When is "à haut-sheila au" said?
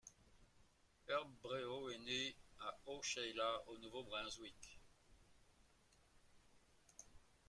2.67-3.77